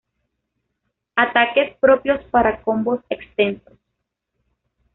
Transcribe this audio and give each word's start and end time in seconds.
Ataques 1.15 1.75
propios 1.79 2.23
para 2.31 2.59
combos 2.63 3.01
extensos. 3.07 3.77